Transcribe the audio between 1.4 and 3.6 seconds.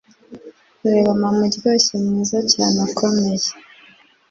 uryoshye mwiza cyane ukomeye